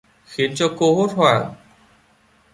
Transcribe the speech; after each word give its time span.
Khiến 0.25 0.51
cho 0.55 0.75
cô 0.77 0.95
hốt 0.95 1.11
hoảng 1.13 1.53